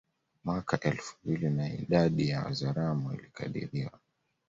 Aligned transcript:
Mwaka 0.45 0.79
elfu 0.81 1.17
mbili 1.23 1.49
na 1.49 1.73
idadi 1.73 2.29
ya 2.29 2.43
Wazaramo 2.43 3.13
ilikadiriwa 3.13 3.91